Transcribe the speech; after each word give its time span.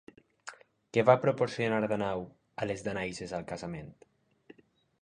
Què 0.97 1.03
va 1.09 1.15
proporcionar 1.25 1.83
Dànau 1.93 2.27
a 2.65 2.69
les 2.71 2.85
danaides 2.89 3.39
al 3.43 3.47
casament? 3.55 3.95